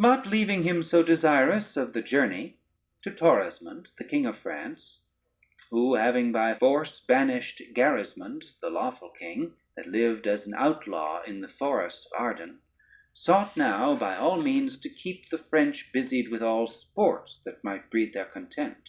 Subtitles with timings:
[0.00, 2.60] [Footnote 1: kiss.] But leaving him so desirous of the journey,
[3.02, 5.00] to Torismond, the king of France,
[5.72, 11.40] who having by force banished Gerismond, their lawful king, that lived as an outlaw in
[11.40, 12.60] the forest of Arden,
[13.12, 17.90] sought now by all means to keep the French busied with all sports that might
[17.90, 18.88] breed their content.